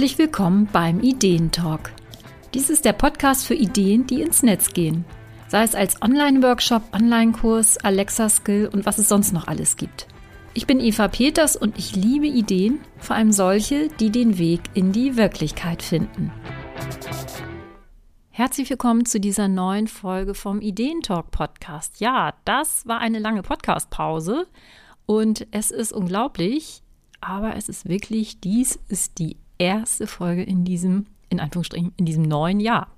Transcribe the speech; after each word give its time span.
Herzlich 0.00 0.18
willkommen 0.18 0.66
beim 0.72 1.00
Ideentalk. 1.00 1.92
Dies 2.54 2.70
ist 2.70 2.86
der 2.86 2.94
Podcast 2.94 3.44
für 3.44 3.52
Ideen, 3.54 4.06
die 4.06 4.22
ins 4.22 4.42
Netz 4.42 4.72
gehen. 4.72 5.04
Sei 5.48 5.62
es 5.62 5.74
als 5.74 6.00
Online-Workshop, 6.00 6.82
Online-Kurs, 6.94 7.76
Alexa-Skill 7.76 8.70
und 8.72 8.86
was 8.86 8.96
es 8.96 9.10
sonst 9.10 9.34
noch 9.34 9.46
alles 9.46 9.76
gibt. 9.76 10.06
Ich 10.54 10.66
bin 10.66 10.80
Eva 10.80 11.08
Peters 11.08 11.54
und 11.54 11.76
ich 11.76 11.96
liebe 11.96 12.26
Ideen, 12.26 12.80
vor 12.96 13.14
allem 13.14 13.30
solche, 13.30 13.88
die 13.88 14.08
den 14.08 14.38
Weg 14.38 14.62
in 14.72 14.92
die 14.92 15.18
Wirklichkeit 15.18 15.82
finden. 15.82 16.32
Herzlich 18.30 18.70
willkommen 18.70 19.04
zu 19.04 19.20
dieser 19.20 19.48
neuen 19.48 19.86
Folge 19.86 20.32
vom 20.32 20.62
Ideentalk 20.62 21.30
Podcast. 21.30 22.00
Ja, 22.00 22.32
das 22.46 22.86
war 22.86 23.00
eine 23.00 23.18
lange 23.18 23.42
Podcast-Pause 23.42 24.46
und 25.04 25.46
es 25.50 25.70
ist 25.70 25.92
unglaublich, 25.92 26.82
aber 27.20 27.54
es 27.56 27.68
ist 27.68 27.86
wirklich, 27.86 28.40
dies 28.40 28.78
ist 28.88 29.18
die 29.18 29.36
erste 29.60 30.06
Folge 30.06 30.42
in 30.42 30.64
diesem, 30.64 31.06
in 31.28 31.38
Anführungsstrichen, 31.38 31.92
in 31.96 32.06
diesem 32.06 32.22
neuen 32.22 32.58
Jahr. 32.58 32.88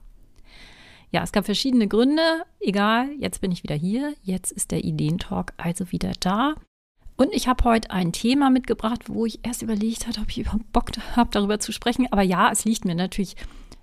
Ja, 1.11 1.23
es 1.23 1.33
gab 1.33 1.45
verschiedene 1.45 1.89
Gründe. 1.89 2.23
Egal, 2.61 3.11
jetzt 3.19 3.43
bin 3.43 3.53
ich 3.53 3.63
wieder 3.63 3.75
hier. 3.75 4.15
Jetzt 4.23 4.51
ist 4.51 4.71
der 4.71 4.83
Ideentalk 4.83 5.53
also 5.59 5.93
wieder 5.93 6.13
da. 6.21 6.55
Und 7.17 7.35
ich 7.35 7.47
habe 7.47 7.65
heute 7.65 7.91
ein 7.91 8.13
Thema 8.13 8.49
mitgebracht, 8.49 9.09
wo 9.09 9.27
ich 9.27 9.41
erst 9.43 9.61
überlegt 9.61 10.07
habe, 10.07 10.21
ob 10.21 10.31
ich 10.31 10.39
überhaupt 10.39 10.73
Bock 10.73 10.91
habe, 11.15 11.29
darüber 11.31 11.59
zu 11.59 11.71
sprechen. 11.71 12.11
Aber 12.11 12.23
ja, 12.23 12.51
es 12.51 12.65
liegt 12.65 12.87
mir 12.87 12.95
natürlich 12.95 13.37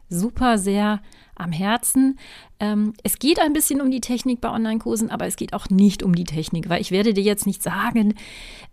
super 0.10 0.58
sehr 0.58 1.02
am 1.36 1.52
Herzen. 1.52 2.20
Ähm, 2.60 2.94
es 3.04 3.18
geht 3.18 3.40
ein 3.40 3.54
bisschen 3.54 3.82
um 3.82 3.90
die 3.90 4.02
Technik 4.02 4.42
bei 4.42 4.50
Online-Kursen, 4.50 5.10
aber 5.10 5.26
es 5.26 5.36
geht 5.36 5.54
auch 5.54 5.70
nicht 5.70 6.04
um 6.04 6.14
die 6.14 6.26
Technik, 6.26 6.70
weil 6.70 6.82
ich 6.82 6.92
werde 6.92 7.14
dir 7.14 7.24
jetzt 7.24 7.46
nicht 7.46 7.64
sagen, 7.64 8.16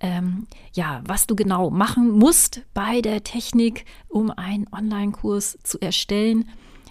ähm, 0.01 0.47
ja, 0.75 1.03
was 1.07 1.27
du 1.27 1.37
genau 1.37 1.71
machen 1.71 2.11
musst 2.11 2.63
bei 2.75 3.01
der 3.01 3.23
Technik, 3.23 3.85
um 4.09 4.31
einen 4.31 4.67
Online-Kurs 4.73 5.59
zu 5.63 5.81
erstellen, 5.81 6.49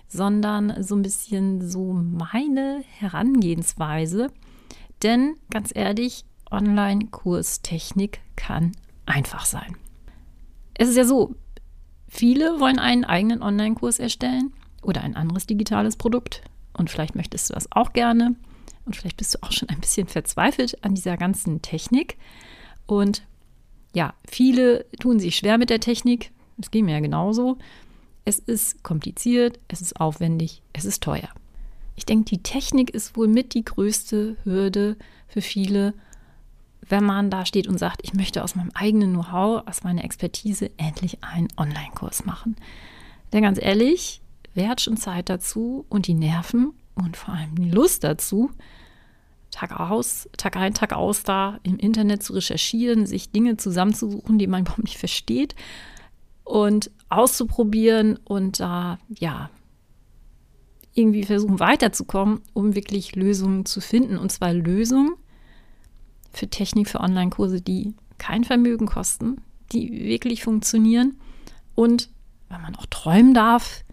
sondern 0.08 0.82
so 0.82 0.96
ein 0.96 1.02
bisschen 1.02 1.68
so 1.68 1.94
meine 1.94 2.84
Herangehensweise. 3.00 4.32
Denn 5.04 5.36
ganz 5.50 5.72
ehrlich, 5.74 6.24
Online-Kurstechnik 6.52 8.22
kann 8.36 8.72
einfach 9.06 9.46
sein. 9.46 9.76
Es 10.74 10.90
ist 10.90 10.96
ja 10.96 11.06
so, 11.06 11.36
Viele 12.08 12.60
wollen 12.60 12.80
einen 12.80 13.06
eigenen 13.06 13.42
Online-Kurs 13.42 14.00
erstellen 14.00 14.54
oder 14.82 15.02
ein 15.02 15.16
anderes 15.16 15.46
digitales 15.48 15.96
Produkt. 15.96 16.42
Und 16.74 16.90
vielleicht 16.90 17.16
möchtest 17.16 17.50
du 17.50 17.54
das 17.54 17.72
auch 17.72 17.94
gerne. 17.94 18.36
Und 18.86 18.96
vielleicht 18.96 19.18
bist 19.18 19.34
du 19.34 19.40
auch 19.42 19.52
schon 19.52 19.70
ein 19.70 19.80
bisschen 19.80 20.08
verzweifelt 20.08 20.84
an 20.84 20.96
dieser 20.96 21.18
ganzen 21.18 21.62
Technik. 21.62 22.18
Und 22.86 23.24
ja, 23.94 24.14
viele 24.28 24.86
tun 25.00 25.20
sich 25.20 25.36
schwer 25.38 25.58
mit 25.58 25.70
der 25.70 25.80
Technik. 25.80 26.32
Es 26.62 26.72
geht 26.72 26.84
mir 26.84 26.94
ja 26.94 27.00
genauso. 27.00 27.58
Es 28.26 28.40
ist 28.40 28.84
kompliziert, 28.84 29.60
es 29.68 29.82
ist 29.82 30.00
aufwendig, 30.00 30.62
es 30.74 30.86
ist 30.86 31.04
teuer. 31.04 31.30
Ich 31.96 32.06
denke, 32.06 32.26
die 32.26 32.44
Technik 32.44 32.90
ist 32.90 33.16
wohl 33.16 33.28
mit 33.28 33.54
die 33.54 33.64
größte 33.64 34.36
Hürde 34.44 34.98
für 35.28 35.42
viele 35.42 35.94
wenn 36.90 37.04
man 37.04 37.30
da 37.30 37.46
steht 37.46 37.68
und 37.68 37.78
sagt, 37.78 38.02
ich 38.04 38.14
möchte 38.14 38.44
aus 38.44 38.56
meinem 38.56 38.72
eigenen 38.74 39.14
Know-how, 39.14 39.68
aus 39.68 39.84
meiner 39.84 40.04
Expertise 40.04 40.72
endlich 40.78 41.24
einen 41.24 41.48
Online-Kurs 41.58 42.26
machen. 42.26 42.56
Denn 43.34 43.42
ganz 43.42 43.60
ehrlich, 43.62 44.22
wer 44.54 44.70
hat 44.70 44.82
schon 44.82 44.98
Zeit 44.98 45.30
dazu 45.30 45.86
und 45.90 46.08
die 46.08 46.14
Nerven 46.14 46.74
und 46.94 47.18
vor 47.18 47.34
allem 47.34 47.56
die 47.56 47.72
Lust 47.72 48.04
dazu, 48.04 48.52
Tag 49.52 49.80
aus, 49.80 50.30
Tag 50.38 50.58
ein, 50.58 50.74
Tag 50.74 50.94
aus 50.94 51.24
da 51.24 51.60
im 51.64 51.78
Internet 51.78 52.24
zu 52.24 52.34
recherchieren, 52.34 53.06
sich 53.06 53.32
Dinge 53.32 53.58
zusammenzusuchen, 53.58 54.38
die 54.38 54.48
man 54.48 54.62
überhaupt 54.64 54.84
nicht 54.84 54.98
versteht 54.98 55.56
und 56.44 56.92
auszuprobieren 57.10 58.20
und 58.24 58.60
da, 58.60 59.00
ja, 59.10 59.50
irgendwie 60.94 61.24
versuchen 61.24 61.60
weiterzukommen, 61.60 62.42
um 62.54 62.76
wirklich 62.76 63.16
Lösungen 63.16 63.66
zu 63.66 63.82
finden. 63.82 64.18
Und 64.18 64.32
zwar 64.32 64.54
Lösungen, 64.54 65.16
für 66.36 66.48
Technik, 66.48 66.90
für 66.90 67.00
Online-Kurse, 67.00 67.62
die 67.62 67.94
kein 68.18 68.44
Vermögen 68.44 68.86
kosten, 68.86 69.42
die 69.72 69.92
wirklich 70.06 70.44
funktionieren 70.44 71.16
und, 71.76 72.10
wenn 72.50 72.62
man 72.62 72.76
auch 72.76 72.86
träumen 72.86 73.34
darf, 73.34 73.84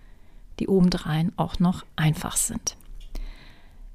die 0.59 0.69
obendrein 0.69 1.33
auch 1.37 1.59
noch 1.59 1.85
einfach 1.97 2.37
sind. 2.37 2.77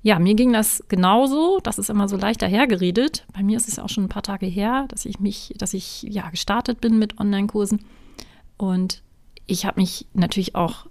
Ja, 0.03 0.19
mir 0.19 0.35
ging 0.35 0.53
das 0.53 0.83
genauso. 0.87 1.59
Das 1.63 1.77
ist 1.77 1.89
immer 1.89 2.07
so 2.07 2.17
leicht 2.17 2.41
dahergeredet. 2.41 3.25
Bei 3.33 3.43
mir 3.43 3.57
ist 3.57 3.67
es 3.67 3.77
auch 3.79 3.89
schon 3.89 4.05
ein 4.05 4.09
paar 4.09 4.23
Tage 4.23 4.45
her, 4.45 4.85
dass 4.87 5.05
ich 5.05 5.19
mich, 5.19 5.53
dass 5.57 5.73
ich 5.73 6.03
ja 6.03 6.29
gestartet 6.29 6.81
bin 6.81 6.97
mit 6.97 7.19
Online-Kursen. 7.19 7.83
Und 8.57 9.01
ich 9.47 9.65
habe 9.65 9.79
mich 9.79 10.05
natürlich 10.13 10.55
auch 10.55 10.87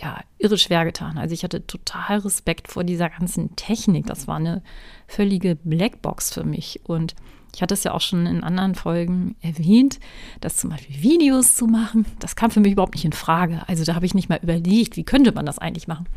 ja, 0.00 0.20
irre 0.38 0.56
schwer 0.56 0.84
getan. 0.84 1.18
Also 1.18 1.34
ich 1.34 1.44
hatte 1.44 1.66
total 1.66 2.20
Respekt 2.20 2.68
vor 2.68 2.84
dieser 2.84 3.10
ganzen 3.10 3.54
Technik. 3.56 4.06
Das 4.06 4.26
war 4.26 4.36
eine 4.36 4.62
völlige 5.06 5.56
Blackbox 5.56 6.32
für 6.32 6.44
mich. 6.44 6.80
Und 6.84 7.14
ich 7.54 7.60
hatte 7.60 7.74
es 7.74 7.84
ja 7.84 7.92
auch 7.92 8.00
schon 8.00 8.26
in 8.26 8.42
anderen 8.42 8.74
Folgen 8.74 9.36
erwähnt, 9.42 10.00
dass 10.40 10.56
zum 10.56 10.70
Beispiel 10.70 11.02
Videos 11.02 11.56
zu 11.56 11.66
machen, 11.66 12.06
das 12.18 12.36
kam 12.36 12.50
für 12.50 12.60
mich 12.60 12.72
überhaupt 12.72 12.94
nicht 12.94 13.04
in 13.04 13.12
Frage. 13.12 13.62
Also 13.66 13.84
da 13.84 13.94
habe 13.94 14.06
ich 14.06 14.14
nicht 14.14 14.28
mal 14.28 14.40
überlegt, 14.42 14.96
wie 14.96 15.04
könnte 15.04 15.32
man 15.32 15.46
das 15.46 15.58
eigentlich 15.58 15.88
machen. 15.88 16.08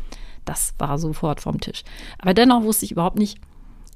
Das 0.44 0.74
war 0.78 0.98
sofort 0.98 1.40
vom 1.40 1.60
Tisch. 1.60 1.84
Aber 2.18 2.32
dennoch 2.32 2.62
wusste 2.62 2.84
ich 2.86 2.92
überhaupt 2.92 3.18
nicht, 3.18 3.38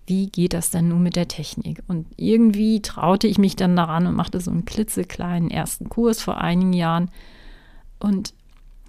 wie 0.07 0.29
geht 0.29 0.55
das 0.55 0.71
denn 0.71 0.89
nun 0.89 1.03
mit 1.03 1.17
der 1.17 1.29
Technik? 1.29 1.83
Und 1.87 2.07
irgendwie 2.17 2.81
traute 2.81 3.27
ich 3.27 3.39
mich 3.39 3.57
dann 3.57 3.77
daran 3.77 4.07
und 4.07 4.15
machte 4.15 4.41
so 4.41 4.51
einen 4.51 4.65
klitzekleinen 4.65 5.51
ersten 5.51 5.89
Kurs 5.89 6.23
vor 6.23 6.39
einigen 6.39 6.73
Jahren. 6.73 7.11
Und 7.99 8.33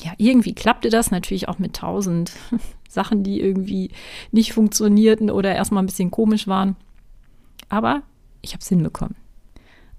ja, 0.04 0.14
irgendwie 0.18 0.54
klappte 0.54 0.90
das 0.90 1.12
natürlich 1.12 1.48
auch 1.48 1.60
mit 1.60 1.76
tausend 1.76 2.32
Sachen, 2.90 3.24
die 3.24 3.42
irgendwie 3.42 3.92
nicht 4.32 4.54
funktionierten 4.54 5.30
oder 5.30 5.54
erstmal 5.54 5.84
ein 5.84 5.88
bisschen 5.88 6.12
komisch 6.12 6.48
waren. 6.48 6.76
Aber 7.68 8.04
ich 8.42 8.54
habe 8.54 8.62
es 8.62 8.70
hinbekommen. 8.70 9.16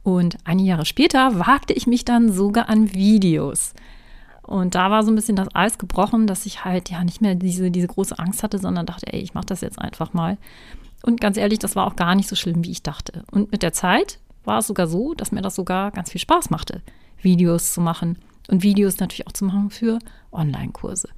Und 0.03 0.39
einige 0.45 0.71
Jahre 0.71 0.87
später 0.87 1.39
wagte 1.39 1.75
ich 1.75 1.87
mich 1.87 2.05
dann 2.05 2.33
sogar 2.33 2.69
an 2.69 2.95
Videos. 2.95 3.75
Und 4.43 4.75
da 4.75 4.91
war 4.91 5.05
so 5.05 5.13
ein 5.13 5.15
bisschen 5.15 5.37
das 5.37 5.55
Eis 5.55 5.79
gebrochen, 5.79 6.27
dass 6.27 6.47
ich 6.47 6.65
halt 6.65 6.91
ja 6.91 7.05
nicht 7.05 7.21
mehr 7.21 7.35
diese, 7.35 7.71
diese 7.71 7.87
große 7.87 8.19
Angst 8.19 8.43
hatte, 8.43 8.59
sondern 8.59 8.87
dachte, 8.87 9.13
ey, 9.13 9.21
ich 9.21 9.35
mache 9.35 9.47
das 9.47 9.61
jetzt 9.61 9.79
einfach 9.79 10.13
mal. 10.13 10.39
Und 11.03 11.21
ganz 11.21 11.37
ehrlich, 11.37 11.59
das 11.59 11.77
war 11.77 11.87
auch 11.87 11.97
gar 11.97 12.15
nicht 12.15 12.29
so 12.29 12.35
schlimm, 12.35 12.65
wie 12.65 12.71
ich 12.71 12.83
dachte. 12.83 13.23
Und 13.31 13.53
mit 13.53 13.63
der 13.63 13.73
Zeit 13.73 14.19
war 14.45 14.59
es 14.59 14.67
sogar 14.67 14.87
so, 14.87 15.15
dass 15.15 15.33
mir 15.33 15.43
das 15.43 15.55
sogar 15.55 15.91
ganz 15.91 16.11
viel 16.11 16.21
Spaß 16.21 16.51
machte, 16.51 16.83
Videos 17.23 17.73
zu 17.73 17.81
machen 17.81 18.17
und 18.51 18.63
Videos 18.63 18.99
natürlich 18.99 19.27
auch 19.27 19.33
zu 19.33 19.45
machen 19.45 19.71
für 19.71 19.99
Online-Kurse. 20.33 21.09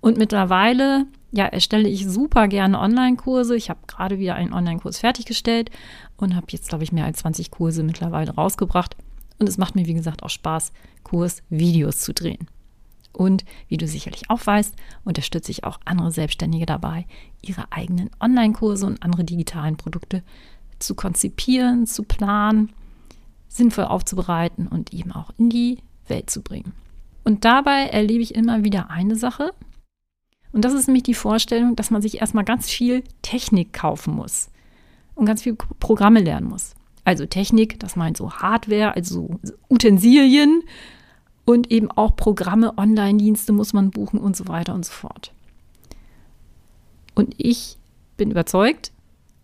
Und 0.00 0.18
mittlerweile, 0.18 1.06
ja, 1.32 1.46
erstelle 1.46 1.88
ich 1.88 2.06
super 2.06 2.46
gerne 2.46 2.78
Online-Kurse. 2.78 3.56
Ich 3.56 3.70
habe 3.70 3.80
gerade 3.86 4.18
wieder 4.18 4.34
einen 4.34 4.52
Online-Kurs 4.52 4.98
fertiggestellt 4.98 5.70
und 6.16 6.36
habe 6.36 6.46
jetzt, 6.50 6.68
glaube 6.68 6.84
ich, 6.84 6.92
mehr 6.92 7.06
als 7.06 7.20
20 7.20 7.50
Kurse 7.50 7.82
mittlerweile 7.82 8.34
rausgebracht. 8.34 8.96
Und 9.38 9.48
es 9.48 9.58
macht 9.58 9.74
mir, 9.74 9.86
wie 9.86 9.94
gesagt, 9.94 10.22
auch 10.22 10.30
Spaß, 10.30 10.72
Kurs-Videos 11.02 12.00
zu 12.00 12.12
drehen. 12.12 12.48
Und 13.12 13.44
wie 13.68 13.76
du 13.76 13.86
sicherlich 13.86 14.28
auch 14.28 14.44
weißt, 14.44 14.74
unterstütze 15.04 15.50
ich 15.50 15.64
auch 15.64 15.78
andere 15.84 16.10
Selbstständige 16.10 16.66
dabei, 16.66 17.06
ihre 17.42 17.70
eigenen 17.72 18.10
Online-Kurse 18.20 18.86
und 18.86 19.02
andere 19.02 19.24
digitalen 19.24 19.76
Produkte 19.76 20.22
zu 20.80 20.94
konzipieren, 20.94 21.86
zu 21.86 22.02
planen, 22.02 22.72
sinnvoll 23.48 23.84
aufzubereiten 23.84 24.66
und 24.66 24.92
eben 24.92 25.12
auch 25.12 25.30
in 25.38 25.48
die 25.48 25.78
Welt 26.06 26.30
zu 26.30 26.42
bringen. 26.42 26.72
Und 27.24 27.44
dabei 27.44 27.86
erlebe 27.86 28.22
ich 28.22 28.34
immer 28.34 28.64
wieder 28.64 28.90
eine 28.90 29.16
Sache. 29.16 29.52
Und 30.52 30.64
das 30.64 30.72
ist 30.72 30.86
nämlich 30.86 31.02
die 31.02 31.14
Vorstellung, 31.14 31.74
dass 31.74 31.90
man 31.90 32.02
sich 32.02 32.20
erstmal 32.20 32.44
ganz 32.44 32.70
viel 32.70 33.02
Technik 33.22 33.72
kaufen 33.72 34.14
muss 34.14 34.50
und 35.14 35.26
ganz 35.26 35.42
viel 35.42 35.54
Programme 35.54 36.20
lernen 36.20 36.48
muss. 36.48 36.74
Also 37.04 37.26
Technik, 37.26 37.78
das 37.80 37.96
meint 37.96 38.16
so 38.16 38.32
Hardware, 38.32 38.94
also 38.94 39.38
Utensilien 39.68 40.62
und 41.44 41.70
eben 41.70 41.90
auch 41.90 42.16
Programme, 42.16 42.78
Online-Dienste 42.78 43.52
muss 43.52 43.72
man 43.72 43.90
buchen 43.90 44.18
und 44.18 44.36
so 44.36 44.48
weiter 44.48 44.74
und 44.74 44.86
so 44.86 44.92
fort. 44.92 45.32
Und 47.14 47.34
ich 47.36 47.76
bin 48.16 48.30
überzeugt 48.30 48.92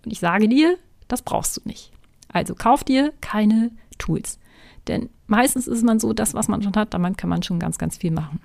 und 0.04 0.12
ich 0.12 0.20
sage 0.20 0.48
dir, 0.48 0.78
das 1.08 1.22
brauchst 1.22 1.56
du 1.56 1.60
nicht. 1.64 1.92
Also 2.28 2.54
kauf 2.54 2.84
dir 2.84 3.12
keine 3.20 3.70
Tools. 3.98 4.38
Denn 4.88 5.08
meistens 5.26 5.66
ist 5.66 5.84
man 5.84 6.00
so, 6.00 6.12
das, 6.12 6.34
was 6.34 6.48
man 6.48 6.62
schon 6.62 6.74
hat, 6.74 6.94
damit 6.94 7.18
kann 7.18 7.30
man 7.30 7.42
schon 7.42 7.58
ganz, 7.58 7.78
ganz 7.78 7.96
viel 7.98 8.10
machen. 8.10 8.40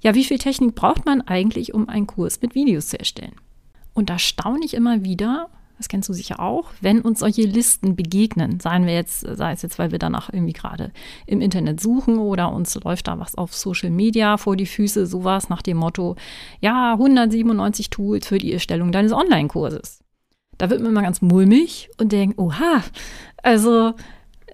Ja, 0.00 0.14
wie 0.14 0.24
viel 0.24 0.38
Technik 0.38 0.74
braucht 0.74 1.04
man 1.04 1.20
eigentlich, 1.20 1.74
um 1.74 1.88
einen 1.88 2.06
Kurs 2.06 2.40
mit 2.40 2.54
Videos 2.54 2.88
zu 2.88 2.98
erstellen? 2.98 3.34
Und 3.92 4.08
da 4.08 4.18
staune 4.18 4.64
ich 4.64 4.74
immer 4.74 5.04
wieder, 5.04 5.48
das 5.76 5.88
kennst 5.88 6.08
du 6.08 6.12
sicher 6.12 6.40
auch, 6.40 6.72
wenn 6.82 7.00
uns 7.00 7.20
solche 7.20 7.42
Listen 7.42 7.96
begegnen, 7.96 8.60
seien 8.60 8.84
wir 8.84 8.94
jetzt, 8.94 9.20
sei 9.20 9.52
es 9.52 9.62
jetzt, 9.62 9.78
weil 9.78 9.92
wir 9.92 9.98
danach 9.98 10.30
irgendwie 10.32 10.52
gerade 10.52 10.92
im 11.26 11.40
Internet 11.40 11.80
suchen 11.80 12.18
oder 12.18 12.52
uns 12.52 12.74
läuft 12.82 13.08
da 13.08 13.18
was 13.18 13.34
auf 13.34 13.54
Social 13.54 13.90
Media 13.90 14.36
vor 14.36 14.56
die 14.56 14.66
Füße, 14.66 15.06
sowas 15.06 15.48
nach 15.48 15.62
dem 15.62 15.78
Motto, 15.78 16.16
ja, 16.60 16.92
197 16.92 17.88
Tools 17.88 18.26
für 18.26 18.36
die 18.36 18.52
Erstellung 18.52 18.92
deines 18.92 19.12
Online-Kurses. 19.12 20.04
Da 20.58 20.68
wird 20.68 20.82
man 20.82 20.90
immer 20.90 21.02
ganz 21.02 21.22
mulmig 21.22 21.88
und 21.98 22.12
denkt, 22.12 22.38
oha, 22.38 22.82
also 23.42 23.94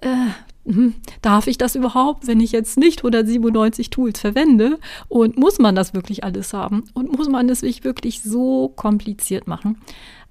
äh, 0.01 0.29
hm, 0.67 0.95
darf 1.21 1.47
ich 1.47 1.57
das 1.57 1.75
überhaupt, 1.75 2.27
wenn 2.27 2.39
ich 2.39 2.51
jetzt 2.51 2.77
nicht 2.77 2.99
197 2.99 3.89
Tools 3.89 4.19
verwende? 4.19 4.79
Und 5.07 5.37
muss 5.37 5.59
man 5.59 5.75
das 5.75 5.93
wirklich 5.93 6.23
alles 6.23 6.53
haben? 6.53 6.83
Und 6.93 7.15
muss 7.15 7.29
man 7.29 7.49
es 7.49 7.61
wirklich 7.63 8.21
so 8.21 8.69
kompliziert 8.75 9.47
machen? 9.47 9.77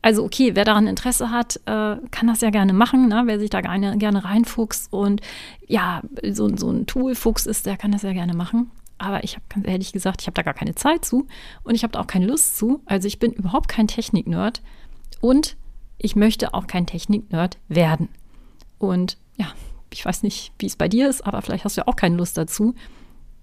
Also 0.03 0.25
okay, 0.25 0.55
wer 0.55 0.65
daran 0.65 0.87
Interesse 0.87 1.31
hat, 1.31 1.57
äh, 1.65 1.97
kann 2.11 2.27
das 2.27 2.41
ja 2.41 2.51
gerne 2.51 2.73
machen, 2.73 3.09
ne? 3.09 3.23
wer 3.25 3.41
sich 3.41 3.51
da 3.51 3.61
gerne, 3.61 3.97
gerne 3.99 4.25
reinfuchst 4.25 4.93
und 4.93 5.21
ja, 5.67 6.01
so, 6.31 6.55
so 6.55 6.71
ein 6.71 6.87
Toolfuchs 6.87 7.47
ist, 7.47 7.67
der 7.67 7.77
kann 7.77 7.91
das 7.91 8.03
ja 8.03 8.13
gerne 8.13 8.35
machen. 8.35 8.71
Aber 8.99 9.25
ich 9.25 9.35
habe 9.35 9.45
ganz 9.49 9.67
ehrlich 9.67 9.93
gesagt, 9.93 10.21
ich 10.21 10.27
habe 10.27 10.35
da 10.35 10.43
gar 10.43 10.55
keine 10.55 10.75
Zeit 10.75 11.05
zu 11.05 11.27
und 11.65 11.75
ich 11.75 11.83
habe 11.83 11.93
da 11.93 12.01
auch 12.01 12.07
keine 12.07 12.27
Lust 12.27 12.57
zu. 12.57 12.83
Also 12.87 13.09
ich 13.09 13.19
bin 13.19 13.33
überhaupt 13.33 13.69
kein 13.69 13.89
Technik-Nerd 13.89 14.63
und 15.21 15.57
ich 15.99 16.15
möchte 16.15 16.55
auch 16.55 16.67
kein 16.67 16.87
Technik-Nerd 16.87 17.59
werden. 17.69 18.09
Und 18.79 19.19
ja, 19.37 19.47
ich 19.91 20.05
weiß 20.05 20.23
nicht, 20.23 20.53
wie 20.59 20.67
es 20.67 20.77
bei 20.77 20.89
dir 20.89 21.09
ist, 21.09 21.27
aber 21.27 21.43
vielleicht 21.43 21.65
hast 21.65 21.77
du 21.77 21.83
ja 21.83 21.89
auch 21.89 21.97
keine 21.97 22.17
Lust 22.17 22.37
dazu, 22.37 22.75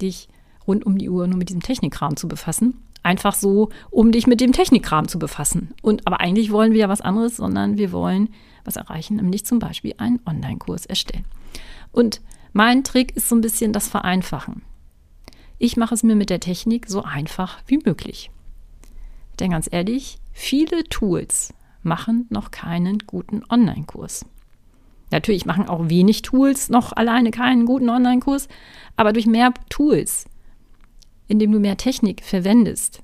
dich 0.02 0.28
rund 0.68 0.86
um 0.86 0.98
die 0.98 1.10
Uhr 1.10 1.28
nur 1.28 1.38
mit 1.38 1.50
diesem 1.50 1.62
Technikkram 1.62 2.16
zu 2.16 2.28
befassen. 2.28 2.82
Einfach 3.02 3.36
so, 3.36 3.70
um 3.90 4.12
dich 4.12 4.28
mit 4.28 4.40
dem 4.40 4.54
Technikkram 4.54 5.08
zu 5.08 5.20
befassen. 5.20 5.74
Und 5.82 6.08
aber 6.08 6.22
eigentlich 6.22 6.52
wollen 6.52 6.72
wir 6.72 6.80
ja 6.80 6.90
was 6.90 7.02
anderes, 7.02 7.38
sondern 7.38 7.78
wir 7.78 7.92
wollen 7.92 8.30
was 8.64 8.78
erreichen, 8.78 9.18
nämlich 9.18 9.46
zum 9.46 9.60
Beispiel 9.60 9.94
einen 9.98 10.22
Online-Kurs 10.26 10.86
erstellen. 10.86 11.26
Und 11.92 12.22
mein 12.54 12.84
Trick 12.84 13.16
ist 13.16 13.28
so 13.28 13.36
ein 13.36 13.42
bisschen 13.42 13.74
das 13.74 13.90
Vereinfachen. 13.90 14.62
Ich 15.60 15.76
mache 15.76 15.96
es 15.96 16.04
mir 16.04 16.16
mit 16.16 16.30
der 16.30 16.40
Technik 16.40 16.88
so 16.88 17.04
einfach 17.04 17.60
wie 17.68 17.78
möglich. 17.78 18.32
Denn 19.40 19.52
ganz 19.52 19.68
ehrlich, 19.72 20.20
viele 20.32 20.84
Tools 20.86 21.54
machen 21.82 22.28
noch 22.30 22.52
keinen 22.52 23.00
guten 23.00 23.44
Online-Kurs. 23.50 24.26
Natürlich 25.14 25.46
machen 25.46 25.70
auch 25.70 25.90
wenig 25.90 26.24
Tools 26.24 26.70
noch 26.70 26.92
alleine 26.92 27.30
keinen 27.30 27.68
guten 27.68 27.88
Online-Kurs, 27.88 28.48
aber 28.96 29.14
durch 29.14 29.28
mehr 29.28 29.54
Tools, 29.70 30.26
indem 31.28 31.52
du 31.52 31.60
mehr 31.60 31.78
Technik 31.78 32.24
verwendest, 32.24 33.04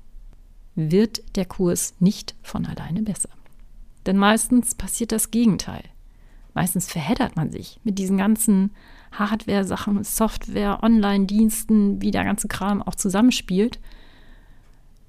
wird 0.74 1.22
der 1.36 1.44
Kurs 1.44 1.94
nicht 2.00 2.34
von 2.42 2.66
alleine 2.66 3.02
besser. 3.02 3.28
Denn 4.06 4.16
meistens 4.16 4.74
passiert 4.74 5.12
das 5.12 5.30
Gegenteil. 5.30 5.84
Meistens 6.52 6.90
verheddert 6.90 7.36
man 7.36 7.52
sich 7.52 7.78
mit 7.84 7.96
diesen 8.00 8.18
ganzen 8.18 8.72
Hardware-Sachen, 9.12 10.02
Software, 10.02 10.82
Online-Diensten, 10.82 12.02
wie 12.02 12.10
der 12.10 12.24
ganze 12.24 12.48
Kram 12.48 12.82
auch 12.82 12.96
zusammenspielt. 12.96 13.78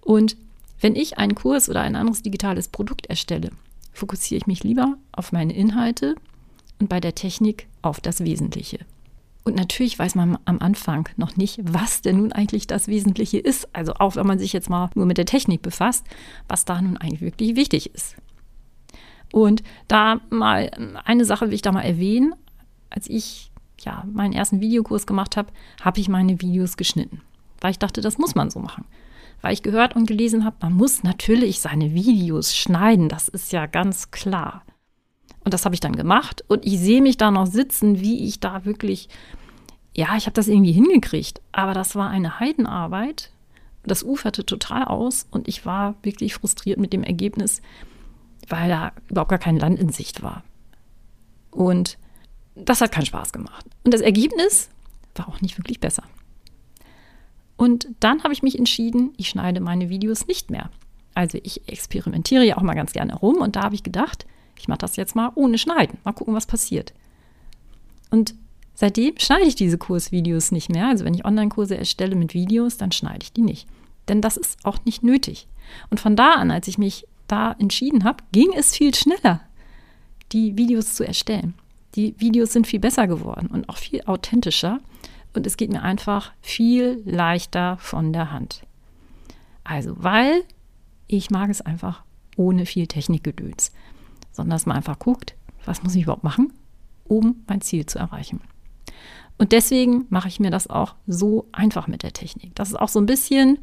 Und 0.01 0.37
wenn 0.79 0.95
ich 0.95 1.17
einen 1.17 1.33
Kurs 1.33 1.67
oder 1.67 1.81
ein 1.81 1.95
anderes 1.95 2.21
digitales 2.21 2.67
Produkt 2.67 3.07
erstelle, 3.07 3.49
fokussiere 3.91 4.37
ich 4.37 4.45
mich 4.45 4.63
lieber 4.63 4.97
auf 5.11 5.31
meine 5.31 5.53
Inhalte 5.53 6.15
und 6.81 6.87
bei 6.87 6.99
der 6.99 7.15
Technik 7.15 7.67
auf 7.81 8.01
das 8.01 8.23
Wesentliche. 8.23 8.79
Und 9.43 9.55
natürlich 9.55 9.97
weiß 9.97 10.15
man 10.15 10.37
am 10.45 10.59
Anfang 10.59 11.09
noch 11.15 11.35
nicht, 11.35 11.59
was 11.63 12.01
denn 12.01 12.17
nun 12.17 12.31
eigentlich 12.31 12.67
das 12.67 12.87
Wesentliche 12.87 13.39
ist. 13.39 13.69
Also 13.73 13.93
auch 13.93 14.15
wenn 14.15 14.27
man 14.27 14.39
sich 14.39 14.53
jetzt 14.53 14.69
mal 14.69 14.89
nur 14.93 15.05
mit 15.05 15.17
der 15.17 15.25
Technik 15.25 15.61
befasst, 15.61 16.05
was 16.47 16.65
da 16.65 16.81
nun 16.81 16.97
eigentlich 16.97 17.21
wirklich 17.21 17.55
wichtig 17.55 17.93
ist. 17.93 18.15
Und 19.31 19.63
da 19.87 20.19
mal 20.29 20.69
eine 21.05 21.25
Sache 21.25 21.47
will 21.47 21.53
ich 21.53 21.61
da 21.61 21.71
mal 21.71 21.81
erwähnen. 21.81 22.35
Als 22.89 23.07
ich 23.07 23.51
ja 23.79 24.03
meinen 24.11 24.33
ersten 24.33 24.59
Videokurs 24.59 25.07
gemacht 25.07 25.37
habe, 25.37 25.53
habe 25.81 25.99
ich 25.99 26.09
meine 26.09 26.41
Videos 26.41 26.77
geschnitten, 26.77 27.21
weil 27.61 27.71
ich 27.71 27.79
dachte, 27.79 28.01
das 28.01 28.17
muss 28.17 28.35
man 28.35 28.49
so 28.49 28.59
machen. 28.59 28.85
Weil 29.41 29.53
ich 29.53 29.63
gehört 29.63 29.95
und 29.95 30.05
gelesen 30.05 30.45
habe, 30.45 30.57
man 30.61 30.73
muss 30.73 31.01
natürlich 31.03 31.61
seine 31.61 31.93
Videos 31.93 32.55
schneiden, 32.55 33.09
das 33.09 33.27
ist 33.27 33.51
ja 33.53 33.65
ganz 33.65 34.11
klar. 34.11 34.63
Und 35.43 35.53
das 35.53 35.65
habe 35.65 35.73
ich 35.73 35.81
dann 35.81 35.95
gemacht 35.95 36.43
und 36.47 36.65
ich 36.65 36.79
sehe 36.79 37.01
mich 37.01 37.17
da 37.17 37.31
noch 37.31 37.47
sitzen, 37.47 37.99
wie 37.99 38.27
ich 38.27 38.39
da 38.39 38.63
wirklich, 38.65 39.09
ja, 39.95 40.15
ich 40.15 40.25
habe 40.25 40.33
das 40.33 40.47
irgendwie 40.47 40.71
hingekriegt, 40.71 41.41
aber 41.51 41.73
das 41.73 41.95
war 41.95 42.09
eine 42.09 42.39
Heidenarbeit. 42.39 43.31
Das 43.83 44.03
uferte 44.03 44.45
total 44.45 44.83
aus 44.83 45.25
und 45.31 45.47
ich 45.47 45.65
war 45.65 45.95
wirklich 46.03 46.35
frustriert 46.35 46.79
mit 46.79 46.93
dem 46.93 47.03
Ergebnis, 47.03 47.63
weil 48.47 48.69
da 48.69 48.91
überhaupt 49.09 49.31
gar 49.31 49.39
kein 49.39 49.57
Land 49.57 49.79
in 49.79 49.89
Sicht 49.89 50.21
war. 50.21 50.43
Und 51.49 51.97
das 52.53 52.81
hat 52.81 52.91
keinen 52.91 53.07
Spaß 53.07 53.33
gemacht. 53.33 53.65
Und 53.83 53.93
das 53.93 54.01
Ergebnis 54.01 54.69
war 55.15 55.27
auch 55.27 55.41
nicht 55.41 55.57
wirklich 55.57 55.79
besser. 55.79 56.03
Und 57.57 57.87
dann 57.99 58.23
habe 58.23 58.33
ich 58.33 58.43
mich 58.43 58.57
entschieden, 58.57 59.13
ich 59.17 59.29
schneide 59.29 59.61
meine 59.61 59.89
Videos 59.89 60.27
nicht 60.27 60.51
mehr. 60.51 60.69
Also 61.13 61.39
ich 61.43 61.67
experimentiere 61.67 62.43
ja 62.43 62.57
auch 62.57 62.61
mal 62.61 62.73
ganz 62.73 62.93
gerne 62.93 63.15
rum 63.15 63.37
und 63.37 63.55
da 63.55 63.63
habe 63.63 63.75
ich 63.75 63.83
gedacht, 63.83 64.25
ich 64.61 64.67
mache 64.67 64.79
das 64.79 64.95
jetzt 64.95 65.15
mal 65.15 65.31
ohne 65.33 65.57
Schneiden. 65.57 65.97
Mal 66.03 66.13
gucken, 66.13 66.35
was 66.35 66.45
passiert. 66.45 66.93
Und 68.11 68.35
seitdem 68.75 69.17
schneide 69.17 69.45
ich 69.45 69.55
diese 69.55 69.79
Kursvideos 69.79 70.51
nicht 70.51 70.69
mehr. 70.69 70.87
Also 70.87 71.03
wenn 71.03 71.15
ich 71.15 71.25
Online-Kurse 71.25 71.75
erstelle 71.75 72.15
mit 72.15 72.35
Videos, 72.35 72.77
dann 72.77 72.91
schneide 72.91 73.23
ich 73.23 73.33
die 73.33 73.41
nicht. 73.41 73.67
Denn 74.07 74.21
das 74.21 74.37
ist 74.37 74.63
auch 74.63 74.77
nicht 74.85 75.03
nötig. 75.03 75.47
Und 75.89 75.99
von 75.99 76.15
da 76.15 76.33
an, 76.33 76.51
als 76.51 76.67
ich 76.67 76.77
mich 76.77 77.07
da 77.27 77.53
entschieden 77.53 78.03
habe, 78.03 78.23
ging 78.31 78.53
es 78.55 78.75
viel 78.75 78.93
schneller, 78.93 79.41
die 80.31 80.57
Videos 80.57 80.93
zu 80.93 81.07
erstellen. 81.07 81.55
Die 81.95 82.13
Videos 82.19 82.53
sind 82.53 82.67
viel 82.67 82.79
besser 82.79 83.07
geworden 83.07 83.47
und 83.47 83.67
auch 83.67 83.77
viel 83.77 84.03
authentischer. 84.05 84.79
Und 85.33 85.47
es 85.47 85.57
geht 85.57 85.71
mir 85.71 85.81
einfach 85.81 86.33
viel 86.41 87.01
leichter 87.05 87.77
von 87.77 88.13
der 88.13 88.31
Hand. 88.31 88.61
Also, 89.63 89.95
weil 89.97 90.43
ich 91.07 91.31
mag 91.31 91.49
es 91.49 91.61
einfach 91.61 92.03
ohne 92.35 92.65
viel 92.65 92.85
Technikgedöns 92.85 93.71
sondern 94.31 94.51
dass 94.51 94.65
man 94.65 94.77
einfach 94.77 94.99
guckt, 94.99 95.35
was 95.65 95.83
muss 95.83 95.95
ich 95.95 96.03
überhaupt 96.03 96.23
machen, 96.23 96.53
um 97.03 97.43
mein 97.47 97.61
Ziel 97.61 97.85
zu 97.85 97.99
erreichen. 97.99 98.41
Und 99.37 99.51
deswegen 99.51 100.05
mache 100.09 100.27
ich 100.27 100.39
mir 100.39 100.51
das 100.51 100.67
auch 100.67 100.95
so 101.07 101.47
einfach 101.51 101.87
mit 101.87 102.03
der 102.03 102.13
Technik. 102.13 102.53
Das 102.55 102.69
ist 102.69 102.75
auch 102.75 102.89
so 102.89 102.99
ein 102.99 103.05
bisschen, 103.07 103.59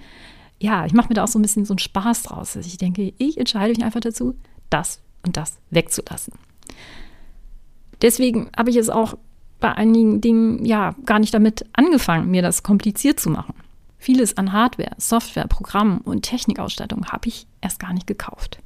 ja, 0.58 0.84
ich 0.86 0.92
mache 0.92 1.08
mir 1.08 1.14
da 1.14 1.24
auch 1.24 1.28
so 1.28 1.38
ein 1.38 1.42
bisschen 1.42 1.64
so 1.64 1.74
einen 1.74 1.78
Spaß 1.78 2.24
draus, 2.24 2.54
dass 2.54 2.66
ich 2.66 2.78
denke, 2.78 3.14
ich 3.16 3.38
entscheide 3.38 3.72
mich 3.72 3.84
einfach 3.84 4.00
dazu, 4.00 4.34
das 4.70 5.00
und 5.24 5.36
das 5.36 5.58
wegzulassen. 5.70 6.34
Deswegen 8.02 8.50
habe 8.56 8.70
ich 8.70 8.76
es 8.76 8.90
auch 8.90 9.16
bei 9.60 9.72
einigen 9.72 10.20
Dingen 10.20 10.64
ja 10.64 10.94
gar 11.04 11.18
nicht 11.18 11.34
damit 11.34 11.64
angefangen, 11.72 12.30
mir 12.30 12.42
das 12.42 12.62
kompliziert 12.62 13.18
zu 13.18 13.30
machen. 13.30 13.54
Vieles 13.98 14.36
an 14.36 14.52
Hardware, 14.52 14.94
Software, 14.98 15.48
Programmen 15.48 15.98
und 15.98 16.22
Technikausstattung 16.22 17.06
habe 17.06 17.28
ich 17.28 17.46
erst 17.60 17.80
gar 17.80 17.92
nicht 17.92 18.06
gekauft, 18.06 18.60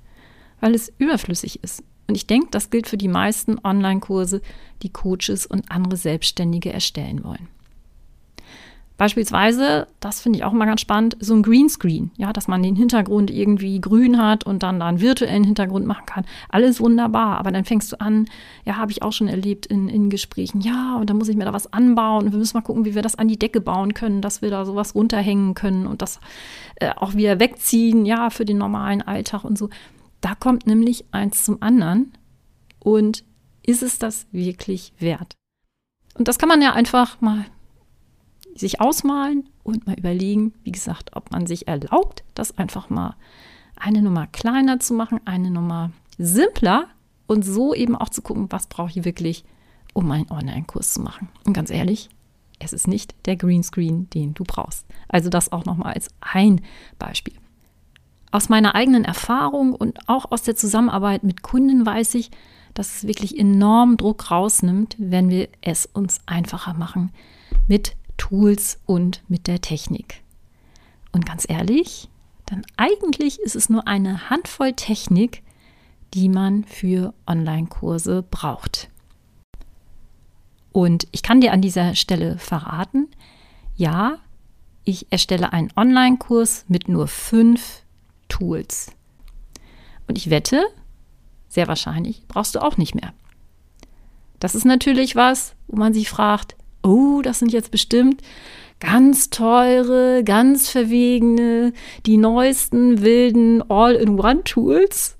weil 0.61 0.75
es 0.75 0.93
überflüssig 0.99 1.63
ist 1.63 1.83
und 2.13 2.17
ich 2.17 2.27
denke, 2.27 2.49
das 2.51 2.69
gilt 2.69 2.89
für 2.89 2.99
die 2.99 3.09
meisten 3.09 3.59
Online-Kurse, 3.65 4.43
die 4.83 4.91
Coaches 4.91 5.47
und 5.47 5.71
andere 5.71 5.97
Selbstständige 5.97 6.71
erstellen 6.71 7.25
wollen. 7.25 7.49
Beispielsweise, 8.99 9.87
das 9.99 10.21
finde 10.21 10.39
ich 10.39 10.45
auch 10.45 10.53
mal 10.53 10.67
ganz 10.67 10.83
spannend, 10.83 11.17
so 11.21 11.33
ein 11.33 11.43
Greenscreen, 11.43 12.11
ja, 12.19 12.35
dass 12.35 12.49
man 12.49 12.63
den 12.63 12.77
Hintergrund 12.77 13.31
irgendwie 13.31 13.81
grün 13.81 14.23
hat 14.23 14.45
und 14.45 14.63
dann 14.63 14.79
da 14.79 14.89
einen 14.89 15.01
virtuellen 15.01 15.43
Hintergrund 15.43 15.87
machen 15.87 16.05
kann. 16.05 16.27
Alles 16.51 16.81
wunderbar, 16.81 17.39
aber 17.39 17.51
dann 17.51 17.65
fängst 17.65 17.91
du 17.93 18.01
an, 18.03 18.27
ja, 18.67 18.77
habe 18.77 18.93
ich 18.93 19.01
auch 19.03 19.15
schon 19.15 19.29
erlebt 19.29 19.65
in, 19.65 19.89
in 19.89 20.11
Gesprächen, 20.11 20.61
ja, 20.61 20.99
und 20.99 21.09
dann 21.09 21.17
muss 21.17 21.29
ich 21.29 21.37
mir 21.37 21.47
da 21.47 21.55
was 21.55 21.73
anbauen 21.73 22.27
und 22.27 22.33
wir 22.33 22.39
müssen 22.39 22.59
mal 22.59 22.61
gucken, 22.61 22.85
wie 22.85 22.95
wir 22.95 23.01
das 23.01 23.15
an 23.15 23.29
die 23.29 23.39
Decke 23.39 23.63
bauen 23.63 23.95
können, 23.95 24.21
dass 24.21 24.43
wir 24.43 24.51
da 24.51 24.67
sowas 24.67 24.95
runterhängen 24.95 25.55
können 25.55 25.87
und 25.87 26.03
das 26.03 26.21
äh, 26.75 26.91
auch 26.95 27.15
wieder 27.15 27.41
wegziehen, 27.41 28.05
ja, 28.05 28.29
für 28.29 28.45
den 28.45 28.59
normalen 28.59 29.01
Alltag 29.01 29.45
und 29.45 29.57
so. 29.57 29.71
Da 30.23 30.35
kommt 30.35 30.67
nämlich 30.67 31.05
eins 31.11 31.45
zum 31.45 31.61
anderen 31.61 32.17
und 32.79 33.25
ist 33.63 33.83
es 33.83 33.99
das 33.99 34.27
wirklich 34.33 34.95
wert? 34.99 35.35
Und 36.15 36.29
das 36.29 36.39
kann 36.39 36.49
man 36.49 36.63
ja 36.63 36.73
einfach 36.73 37.21
mal 37.21 37.45
sich 38.55 38.81
ausmalen 38.81 39.49
und 39.63 39.87
mal 39.87 39.99
überlegen, 39.99 40.55
wie 40.63 40.73
gesagt, 40.73 41.17
ob 41.17 41.31
man 41.33 41.47
sich 41.47 41.69
erlaubt, 41.69 42.23
das 42.35 42.57
einfach 42.57 42.89
mal 42.89 43.17
eine 43.77 44.01
Nummer 44.01 44.27
kleiner 44.29 44.79
zu 44.79 44.95
machen, 44.95 45.21
eine 45.25 45.51
Nummer 45.51 45.91
simpler 46.19 46.87
und 47.27 47.45
so 47.45 47.75
eben 47.75 47.97
auch 47.97 48.11
zu 48.11 48.23
gucken, 48.23 48.47
was 48.51 48.69
brauche 48.69 48.91
ich 48.91 49.05
wirklich, 49.05 49.45
um 49.93 50.11
einen 50.11 50.31
Online-Kurs 50.31 50.95
zu 50.95 51.01
machen. 51.01 51.31
Und 51.45 51.53
ganz 51.53 51.71
ehrlich, 51.71 52.11
es 52.61 52.73
ist 52.73 52.87
nicht 52.87 53.15
der 53.27 53.37
Greenscreen, 53.37 54.09
den 54.11 54.35
du 54.35 54.45
brauchst. 54.45 54.87
Also 55.09 55.31
das 55.31 55.51
auch 55.51 55.65
nochmal 55.65 55.95
als 55.95 56.09
ein 56.21 56.61
Beispiel. 56.99 57.35
Aus 58.33 58.49
meiner 58.49 58.75
eigenen 58.75 59.05
Erfahrung 59.05 59.75
und 59.75 60.09
auch 60.09 60.33
aus 60.33 60.43
der 60.43 60.57
Zusammenarbeit 60.57 61.23
mit 61.23 61.43
Kunden 61.43 61.85
weiß 61.85 62.15
ich, 62.15 62.31
dass 62.73 62.97
es 62.97 63.07
wirklich 63.07 63.39
enorm 63.39 63.99
Druck 63.99 64.31
rausnimmt, 64.31 64.97
wenn 64.99 65.29
wir 65.29 65.49
es 65.61 65.85
uns 65.85 66.21
einfacher 66.25 66.73
machen 66.73 67.13
mit 67.69 67.95
Tools 68.17 68.81
und 68.87 69.23
mit 69.29 69.47
der 69.47 69.61
Technik. 69.61 70.23
Und 71.13 71.27
ganz 71.27 71.47
ehrlich, 71.47 72.09
dann 72.47 72.63
eigentlich 72.79 73.39
ist 73.39 73.55
es 73.55 73.69
nur 73.69 73.87
eine 73.87 74.31
Handvoll 74.31 74.73
Technik, 74.73 75.43
die 76.15 76.31
man 76.31 76.65
für 76.65 77.13
Online-Kurse 77.27 78.23
braucht. 78.23 78.89
Und 80.73 81.07
ich 81.13 81.23
kann 81.23 81.43
dir 81.43 81.53
an 81.53 81.61
dieser 81.61 81.95
Stelle 81.95 82.39
verraten, 82.39 83.09
ja, 83.77 84.19
ich 84.85 85.13
erstelle 85.13 85.53
einen 85.53 85.71
Online-Kurs 85.77 86.65
mit 86.69 86.89
nur 86.89 87.09
fünf 87.09 87.82
Tools. 88.43 88.91
Und 90.09 90.19
ich 90.19 90.31
wette, 90.31 90.65
sehr 91.49 91.69
wahrscheinlich 91.69 92.27
brauchst 92.27 92.55
du 92.55 92.59
auch 92.61 92.77
nicht 92.77 92.95
mehr. 92.95 93.13
Das 94.41 94.57
ist 94.57 94.65
natürlich 94.65 95.15
was, 95.15 95.55
wo 95.69 95.77
man 95.77 95.95
sich 95.95 96.09
fragt, 96.09 96.57
oh, 96.83 97.23
das 97.23 97.39
sind 97.39 97.53
jetzt 97.53 97.71
bestimmt 97.71 98.21
ganz 98.81 99.31
teure, 99.31 100.25
ganz 100.25 100.69
verwegene, 100.69 101.73
die 102.05 102.17
neuesten 102.17 103.01
wilden 103.01 103.63
All-in-One-Tools. 103.71 105.17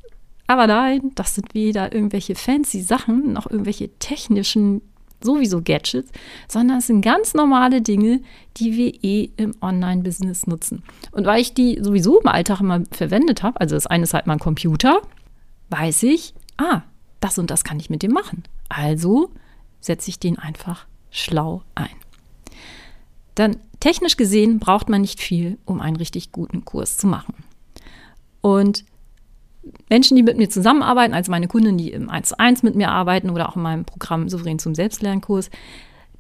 Aber 0.49 0.67
nein, 0.67 1.13
das 1.15 1.37
sind 1.37 1.55
weder 1.55 1.93
irgendwelche 1.93 2.35
fancy 2.35 2.83
Sachen 2.83 3.33
noch 3.33 3.49
irgendwelche 3.49 3.97
technischen 4.01 4.83
sowieso 5.25 5.63
Gadgets, 5.63 6.11
sondern 6.49 6.79
es 6.79 6.87
sind 6.87 7.03
ganz 7.03 7.35
normale 7.35 7.83
Dinge, 7.83 8.21
die 8.57 8.77
wir 8.77 9.05
eh 9.05 9.31
im 9.37 9.55
Online-Business 9.61 10.47
nutzen. 10.47 10.83
Und 11.13 11.27
weil 11.27 11.41
ich 11.41 11.55
die 11.55 11.79
sowieso 11.81 12.21
im 12.21 12.29
Alltag 12.29 12.61
immer 12.61 12.83
verwendet 12.91 13.43
habe, 13.43 13.61
also 13.61 13.75
das 13.75 13.87
eine 13.87 14.05
ist 14.05 14.15
halt 14.15 14.27
mein 14.27 14.39
Computer, 14.39 15.01
weiß 15.71 16.03
ich, 16.05 16.35
ah, 16.57 16.83
das 17.21 17.39
und 17.39 17.51
das 17.51 17.65
kann 17.65 17.81
ich 17.81 17.91
mit 17.91 18.03
dem 18.03 18.13
machen. 18.13 18.43
Also 18.69 19.31
setze 19.81 20.11
ich 20.11 20.19
den 20.19 20.39
einfach 20.39 20.87
schlau 21.11 21.63
ein. 21.75 21.91
Dann 23.35 23.57
technisch 23.81 24.17
gesehen 24.17 24.59
braucht 24.59 24.89
man 24.89 25.01
nicht 25.01 25.21
viel, 25.21 25.59
um 25.65 25.81
einen 25.81 25.97
richtig 25.97 26.33
guten 26.33 26.65
Kurs 26.65 26.99
zu 26.99 27.07
machen. 27.07 27.35
Und 28.41 28.85
Menschen, 29.89 30.17
die 30.17 30.23
mit 30.23 30.37
mir 30.37 30.49
zusammenarbeiten, 30.49 31.15
also 31.15 31.31
meine 31.31 31.49
Kunden, 31.49 31.77
die 31.79 31.93
im 31.93 32.09
1 32.09 32.31
zu 32.31 32.39
1 32.39 32.63
mit 32.63 32.75
mir 32.75 32.91
arbeiten 32.91 33.31
oder 33.31 33.49
auch 33.49 33.57
in 33.57 33.63
meinem 33.63 33.85
Programm 33.85 34.29
Souverän 34.29 34.59
zum 34.59 34.75
Selbstlernkurs, 34.75 35.51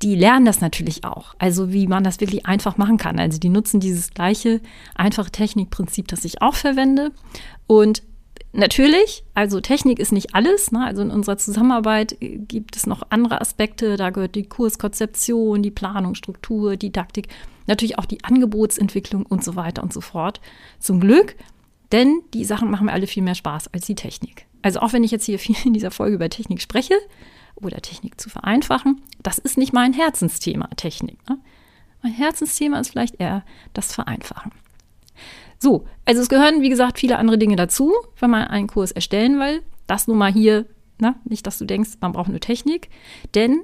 die 0.02 0.16
lernen 0.16 0.44
das 0.44 0.61
natürlich 0.61 1.04
auch. 1.04 1.34
Also 1.38 1.72
wie 1.72 1.87
man 1.87 2.04
das 2.04 2.20
wirklich 2.20 2.46
einfach 2.46 2.76
machen 2.76 2.96
kann. 2.96 3.18
Also 3.18 3.38
die 3.38 3.49
nutzen 3.49 3.80
dieses 3.80 4.11
gleiche 4.11 4.61
einfache 4.94 5.30
Technikprinzip, 5.30 6.08
das 6.08 6.25
ich 6.25 6.42
auch 6.42 6.54
verwende. 6.54 7.12
Und 7.66 8.02
natürlich, 8.52 9.25
also 9.34 9.61
Technik 9.61 9.99
ist 9.99 10.12
nicht 10.12 10.34
alles. 10.34 10.72
Ne? 10.72 10.84
Also 10.84 11.02
in 11.02 11.11
unserer 11.11 11.38
Zusammenarbeit 11.38 12.16
gibt 12.20 12.76
es 12.76 12.87
noch 12.87 13.02
andere 13.11 13.40
Aspekte. 13.40 13.96
Da 13.96 14.11
gehört 14.11 14.34
die 14.34 14.49
Kurskonzeption, 14.49 15.62
die 15.62 15.70
Planung, 15.70 16.14
Struktur, 16.14 16.76
Didaktik, 16.76 17.28
natürlich 17.66 17.99
auch 17.99 18.06
die 18.06 18.25
Angebotsentwicklung 18.25 19.25
und 19.25 19.44
so 19.44 19.54
weiter 19.54 19.82
und 19.82 19.92
so 19.92 20.00
fort. 20.00 20.40
Zum 20.80 20.99
Glück 21.00 21.37
denn 21.92 22.22
die 22.34 22.44
Sachen 22.44 22.70
machen 22.70 22.87
mir 22.87 22.92
alle 22.92 23.06
viel 23.06 23.22
mehr 23.22 23.34
Spaß 23.34 23.72
als 23.72 23.87
die 23.87 23.94
Technik. 23.94 24.46
Also 24.62 24.80
auch 24.80 24.92
wenn 24.92 25.04
ich 25.04 25.11
jetzt 25.11 25.26
hier 25.26 25.38
viel 25.38 25.56
in 25.64 25.75
dieser 25.75 25.90
Folge 25.90 26.16
über 26.16 26.28
Technik 26.28 26.61
spreche 26.61 26.94
oder 27.54 27.80
Technik 27.80 28.20
zu 28.20 28.30
vereinfachen, 28.30 29.02
das 29.22 29.38
ist 29.38 29.58
nicht 29.58 29.72
mein 29.72 29.92
Herzensthema, 29.92 30.68
Technik. 30.76 31.18
Ne? 31.28 31.38
Mein 32.02 32.12
Herzensthema 32.12 32.80
ist 32.80 32.90
vielleicht 32.90 33.20
eher 33.20 33.44
das 33.75 33.92
Vereinfachen. 33.92 34.52
So, 35.58 35.87
also 36.04 36.20
es 36.20 36.28
gehören, 36.28 36.61
wie 36.62 36.70
gesagt, 36.70 36.99
viele 36.99 37.18
andere 37.18 37.38
Dinge 37.38 37.54
dazu, 37.54 37.92
wenn 38.18 38.30
man 38.30 38.49
einen 38.49 38.66
Kurs 38.66 38.90
erstellen 38.90 39.38
will. 39.38 39.62
Das 39.87 40.08
nur 40.08 40.16
mal 40.16 40.32
hier, 40.32 40.66
ne? 40.99 41.14
nicht, 41.25 41.46
dass 41.46 41.58
du 41.58 41.64
denkst, 41.64 41.90
man 42.00 42.12
braucht 42.12 42.30
nur 42.30 42.40
Technik. 42.40 42.88
Denn 43.34 43.62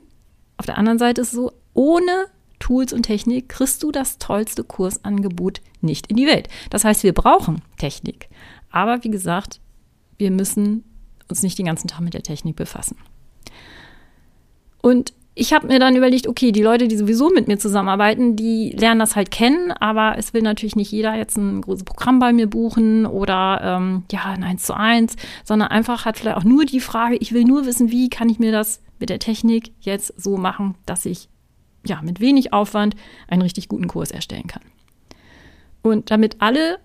auf 0.58 0.66
der 0.66 0.78
anderen 0.78 0.98
Seite 0.98 1.20
ist 1.22 1.28
es 1.28 1.34
so, 1.34 1.52
ohne 1.74 2.26
Tools 2.68 2.92
und 2.92 3.04
Technik 3.04 3.48
kriegst 3.48 3.82
du 3.82 3.90
das 3.90 4.18
tollste 4.18 4.62
Kursangebot 4.62 5.62
nicht 5.80 6.08
in 6.08 6.16
die 6.18 6.26
Welt. 6.26 6.48
Das 6.68 6.84
heißt, 6.84 7.02
wir 7.02 7.14
brauchen 7.14 7.62
Technik. 7.78 8.28
Aber 8.70 9.02
wie 9.04 9.10
gesagt, 9.10 9.60
wir 10.18 10.30
müssen 10.30 10.84
uns 11.30 11.42
nicht 11.42 11.58
den 11.58 11.64
ganzen 11.64 11.88
Tag 11.88 12.00
mit 12.00 12.12
der 12.12 12.22
Technik 12.22 12.56
befassen. 12.56 12.98
Und 14.82 15.14
ich 15.34 15.54
habe 15.54 15.68
mir 15.68 15.78
dann 15.78 15.96
überlegt, 15.96 16.26
okay, 16.26 16.52
die 16.52 16.62
Leute, 16.62 16.88
die 16.88 16.98
sowieso 16.98 17.30
mit 17.30 17.48
mir 17.48 17.58
zusammenarbeiten, 17.58 18.36
die 18.36 18.74
lernen 18.78 19.00
das 19.00 19.16
halt 19.16 19.30
kennen, 19.30 19.72
aber 19.72 20.18
es 20.18 20.34
will 20.34 20.42
natürlich 20.42 20.76
nicht 20.76 20.92
jeder 20.92 21.14
jetzt 21.14 21.38
ein 21.38 21.62
großes 21.62 21.84
Programm 21.84 22.18
bei 22.18 22.34
mir 22.34 22.50
buchen 22.50 23.06
oder 23.06 23.60
ähm, 23.62 24.02
ja, 24.12 24.24
ein 24.24 24.44
1 24.44 24.62
zu 24.62 24.76
1, 24.76 25.16
sondern 25.42 25.68
einfach 25.68 26.04
hat 26.04 26.18
vielleicht 26.18 26.36
auch 26.36 26.44
nur 26.44 26.66
die 26.66 26.80
Frage, 26.80 27.16
ich 27.16 27.32
will 27.32 27.44
nur 27.44 27.64
wissen, 27.64 27.90
wie 27.90 28.10
kann 28.10 28.28
ich 28.28 28.38
mir 28.38 28.52
das 28.52 28.82
mit 28.98 29.08
der 29.08 29.20
Technik 29.20 29.72
jetzt 29.80 30.20
so 30.20 30.36
machen, 30.36 30.74
dass 30.84 31.06
ich 31.06 31.30
ja, 31.86 32.02
mit 32.02 32.20
wenig 32.20 32.52
Aufwand 32.52 32.96
einen 33.28 33.42
richtig 33.42 33.68
guten 33.68 33.88
Kurs 33.88 34.10
erstellen 34.10 34.46
kann. 34.46 34.62
Und 35.82 36.10
damit 36.10 36.36
alle, 36.40 36.78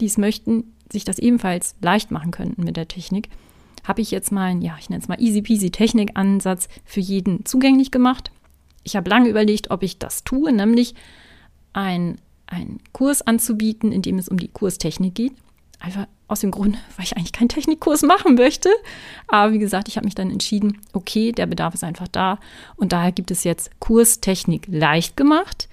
die 0.00 0.06
es 0.06 0.18
möchten, 0.18 0.74
sich 0.90 1.04
das 1.04 1.18
ebenfalls 1.18 1.74
leicht 1.80 2.10
machen 2.10 2.32
könnten 2.32 2.64
mit 2.64 2.76
der 2.76 2.88
Technik, 2.88 3.28
habe 3.84 4.00
ich 4.00 4.10
jetzt 4.10 4.30
meinen, 4.30 4.62
ja, 4.62 4.76
ich 4.78 4.90
nenne 4.90 5.02
es 5.02 5.08
mal 5.08 5.20
easy 5.20 5.42
peasy 5.42 5.70
Technik-Ansatz 5.70 6.68
für 6.84 7.00
jeden 7.00 7.44
zugänglich 7.44 7.90
gemacht. 7.90 8.30
Ich 8.84 8.96
habe 8.96 9.10
lange 9.10 9.28
überlegt, 9.28 9.70
ob 9.70 9.82
ich 9.82 9.98
das 9.98 10.24
tue, 10.24 10.52
nämlich 10.52 10.94
einen 11.72 12.18
Kurs 12.92 13.22
anzubieten, 13.22 13.92
in 13.92 14.02
dem 14.02 14.18
es 14.18 14.28
um 14.28 14.38
die 14.38 14.48
Kurstechnik 14.48 15.14
geht. 15.14 15.32
Einfach 15.80 16.06
aus 16.32 16.40
dem 16.40 16.50
Grund, 16.50 16.76
weil 16.96 17.04
ich 17.04 17.16
eigentlich 17.16 17.32
keinen 17.32 17.48
Technikkurs 17.48 18.02
machen 18.02 18.34
möchte. 18.34 18.70
Aber 19.28 19.52
wie 19.52 19.58
gesagt, 19.58 19.88
ich 19.88 19.96
habe 19.96 20.06
mich 20.06 20.14
dann 20.14 20.30
entschieden, 20.30 20.78
okay, 20.92 21.30
der 21.30 21.46
Bedarf 21.46 21.74
ist 21.74 21.84
einfach 21.84 22.08
da. 22.08 22.38
Und 22.76 22.92
daher 22.92 23.12
gibt 23.12 23.30
es 23.30 23.44
jetzt 23.44 23.70
Kurstechnik 23.78 24.66
leicht 24.68 25.16
gemacht. 25.16 25.68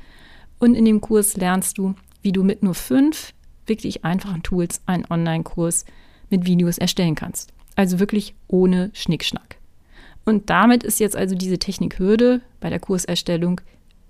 Und 0.59 0.75
in 0.75 0.85
dem 0.85 1.01
Kurs 1.01 1.37
lernst 1.37 1.77
du, 1.77 1.95
wie 2.21 2.31
du 2.31 2.43
mit 2.43 2.61
nur 2.61 2.75
fünf 2.75 3.33
wirklich 3.65 4.03
einfachen 4.03 4.43
Tools 4.43 4.81
einen 4.85 5.05
Online-Kurs 5.09 5.85
mit 6.29 6.45
Videos 6.45 6.77
erstellen 6.77 7.15
kannst. 7.15 7.53
Also 7.75 7.99
wirklich 7.99 8.35
ohne 8.47 8.91
Schnickschnack. 8.93 9.55
Und 10.25 10.49
damit 10.49 10.83
ist 10.83 10.99
jetzt 10.99 11.15
also 11.15 11.33
diese 11.35 11.57
Technikhürde 11.57 12.41
bei 12.59 12.69
der 12.69 12.79
Kurserstellung 12.79 13.61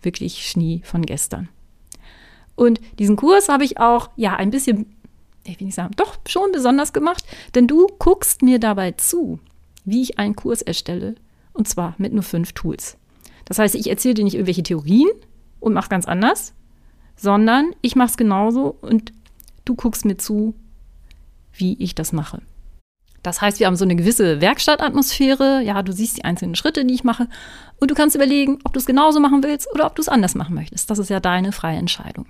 wirklich 0.01 0.49
Schnee 0.49 0.81
von 0.83 1.05
gestern. 1.05 1.49
Und 2.55 2.81
diesen 2.97 3.15
Kurs 3.15 3.47
habe 3.47 3.63
ich 3.63 3.77
auch 3.77 4.09
ja 4.15 4.35
ein 4.35 4.49
bisschen 4.49 4.87
ich 5.51 5.59
will 5.59 5.65
nicht 5.65 5.75
sagen, 5.75 5.93
doch 5.95 6.17
schon 6.27 6.51
besonders 6.51 6.93
gemacht, 6.93 7.23
denn 7.55 7.67
du 7.67 7.87
guckst 7.99 8.41
mir 8.41 8.59
dabei 8.59 8.91
zu, 8.91 9.39
wie 9.85 10.01
ich 10.01 10.19
einen 10.19 10.35
Kurs 10.35 10.61
erstelle 10.61 11.15
und 11.53 11.67
zwar 11.67 11.95
mit 11.97 12.13
nur 12.13 12.23
fünf 12.23 12.53
Tools. 12.53 12.97
Das 13.45 13.59
heißt, 13.59 13.75
ich 13.75 13.89
erzähle 13.89 14.13
dir 14.15 14.23
nicht 14.23 14.35
irgendwelche 14.35 14.63
Theorien 14.63 15.09
und 15.59 15.73
mache 15.73 15.89
ganz 15.89 16.05
anders, 16.05 16.53
sondern 17.15 17.73
ich 17.81 17.95
mache 17.95 18.11
es 18.11 18.17
genauso 18.17 18.77
und 18.81 19.11
du 19.65 19.75
guckst 19.75 20.05
mir 20.05 20.17
zu, 20.17 20.53
wie 21.53 21.75
ich 21.81 21.95
das 21.95 22.13
mache. 22.13 22.41
Das 23.23 23.41
heißt, 23.41 23.59
wir 23.59 23.67
haben 23.67 23.75
so 23.75 23.83
eine 23.83 23.97
gewisse 23.97 24.39
Werkstattatmosphäre. 24.39 25.61
Ja, 25.61 25.83
du 25.83 25.91
siehst 25.91 26.17
die 26.17 26.23
einzelnen 26.23 26.55
Schritte, 26.55 26.85
die 26.85 26.93
ich 26.93 27.03
mache. 27.03 27.27
Und 27.79 27.91
du 27.91 27.95
kannst 27.95 28.15
überlegen, 28.15 28.59
ob 28.63 28.73
du 28.73 28.79
es 28.79 28.85
genauso 28.85 29.19
machen 29.19 29.43
willst 29.43 29.67
oder 29.73 29.85
ob 29.87 29.95
du 29.95 30.01
es 30.01 30.07
anders 30.07 30.35
machen 30.35 30.55
möchtest. 30.55 30.89
Das 30.89 30.99
ist 30.99 31.09
ja 31.09 31.19
deine 31.19 31.51
freie 31.51 31.77
Entscheidung. 31.77 32.25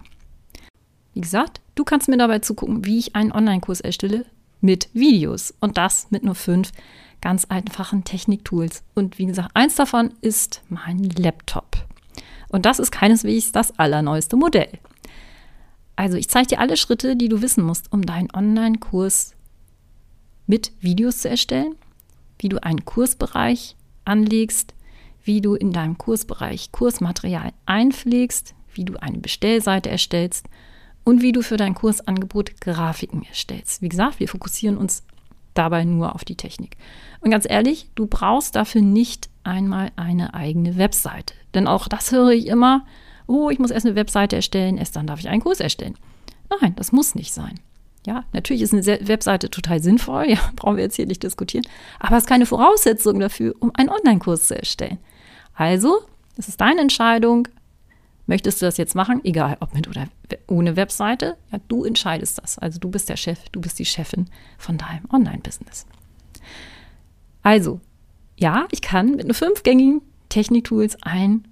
Wie 1.20 1.22
gesagt, 1.22 1.60
du 1.76 1.84
kannst 1.84 2.08
mir 2.08 2.16
dabei 2.16 2.40
zugucken, 2.40 2.86
wie 2.86 2.98
ich 2.98 3.14
einen 3.14 3.34
Online-Kurs 3.34 3.82
erstelle 3.82 4.26
mit 4.62 4.88
Videos 4.94 5.54
und 5.60 5.78
das 5.78 6.08
mit 6.12 6.24
nur 6.24 6.34
fünf 6.34 6.72
ganz 7.20 7.44
einfachen 7.44 8.06
Techniktools. 8.06 8.84
Und 8.96 9.20
wie 9.20 9.26
gesagt, 9.26 9.52
eins 9.54 9.76
davon 9.76 10.14
ist 10.22 10.62
mein 10.70 11.04
Laptop. 11.04 11.76
Und 12.48 12.66
das 12.66 12.80
ist 12.80 12.92
keineswegs 12.92 13.52
das 13.52 13.78
allerneueste 13.78 14.38
Modell. 14.38 14.70
Also 15.98 16.16
ich 16.16 16.30
zeige 16.30 16.48
dir 16.48 16.60
alle 16.62 16.78
Schritte, 16.78 17.18
die 17.18 17.28
du 17.28 17.42
wissen 17.42 17.66
musst, 17.66 17.92
um 17.92 18.06
deinen 18.06 18.34
Online-Kurs 18.34 19.36
mit 20.48 20.72
Videos 20.80 21.18
zu 21.18 21.30
erstellen, 21.30 21.76
wie 22.38 22.48
du 22.48 22.64
einen 22.64 22.86
Kursbereich 22.86 23.76
anlegst, 24.06 24.74
wie 25.26 25.42
du 25.42 25.56
in 25.56 25.74
deinem 25.74 25.98
Kursbereich 25.98 26.72
Kursmaterial 26.72 27.52
einpflegst, 27.66 28.56
wie 28.74 28.86
du 28.86 28.96
eine 29.02 29.18
Bestellseite 29.18 29.90
erstellst 29.90 30.48
und 31.04 31.22
wie 31.22 31.32
du 31.32 31.42
für 31.42 31.58
dein 31.58 31.76
Kursangebot 31.76 32.62
Grafiken 32.62 33.24
erstellst. 33.24 33.82
Wie 33.82 33.90
gesagt, 33.90 34.20
wir 34.20 34.28
fokussieren 34.28 34.78
uns 34.78 35.04
dabei 35.54 35.84
nur 35.84 36.16
auf 36.16 36.24
die 36.24 36.36
Technik. 36.36 36.78
Und 37.22 37.32
ganz 37.32 37.46
ehrlich, 37.50 37.90
du 37.96 38.08
brauchst 38.08 38.56
dafür 38.56 38.82
nicht 38.82 39.30
einmal 39.44 39.92
eine 39.96 40.34
eigene 40.34 40.78
Webseite. 40.78 41.34
Denn 41.54 41.68
auch 41.68 41.88
das 41.88 42.12
höre 42.12 42.32
ich 42.32 42.48
immer, 42.48 42.86
oh, 43.28 43.50
ich 43.50 43.60
muss 43.60 43.72
erst 43.72 43.86
eine 43.86 43.96
Webseite 43.96 44.36
erstellen, 44.36 44.78
erst 44.78 44.96
dann 44.96 45.08
darf 45.08 45.20
ich 45.20 45.30
einen 45.30 45.42
Kurs 45.42 45.60
erstellen. 45.60 45.96
Nein, 46.62 46.76
das 46.76 46.92
muss 46.92 47.16
nicht 47.16 47.34
sein. 47.34 47.60
Ja, 48.06 48.24
natürlich 48.32 48.62
ist 48.62 48.74
eine 48.74 48.86
Webseite 49.08 49.50
total 49.50 49.82
sinnvoll, 49.82 50.26
ja, 50.30 50.40
brauchen 50.56 50.78
wir 50.78 50.84
jetzt 50.84 50.96
hier 50.96 51.06
nicht 51.06 51.24
diskutieren, 51.24 51.66
aber 52.00 52.18
es 52.18 52.24
ist 52.24 52.30
keine 52.30 52.46
Voraussetzung 52.46 53.20
dafür, 53.20 53.54
um 53.60 53.72
einen 53.76 53.90
Online-Kurs 53.90 54.48
zu 54.48 54.58
erstellen. 54.58 55.00
Also, 55.54 56.00
es 56.38 56.48
ist 56.48 56.62
deine 56.62 56.82
Entscheidung, 56.82 57.48
Möchtest 58.30 58.62
du 58.62 58.68
das 58.68 58.78
jetzt 58.78 58.94
machen? 58.94 59.22
Egal, 59.24 59.58
ob 59.60 59.74
mit 59.74 59.88
oder 59.88 60.08
ohne 60.46 60.76
Webseite. 60.76 61.36
Ja, 61.52 61.60
du 61.68 61.84
entscheidest 61.84 62.38
das. 62.38 62.60
Also 62.60 62.80
du 62.80 62.88
bist 62.88 63.10
der 63.10 63.18
Chef, 63.18 63.40
du 63.52 63.60
bist 63.60 63.80
die 63.80 63.86
Chefin 63.86 64.30
von 64.60 64.78
deinem 64.78 65.06
Online-Business. 65.12 65.88
Also, 67.42 67.80
ja, 68.38 68.68
ich 68.70 68.84
kann 68.84 69.16
mit 69.16 69.26
nur 69.26 69.34
fünf 69.34 69.64
gängigen 69.64 70.04
Techniktools 70.30 71.02
einen 71.02 71.48